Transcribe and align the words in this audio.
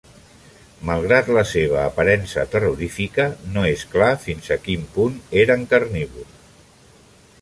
Malgrat 0.89 1.27
la 1.37 1.43
seva 1.49 1.77
aparença 1.81 2.45
terrorífica, 2.55 3.27
no 3.57 3.67
és 3.75 3.85
clar 3.93 4.11
fins 4.25 4.49
a 4.57 4.61
quin 4.65 4.89
punt 4.97 5.21
eren 5.45 5.69
carnívors. 5.75 6.45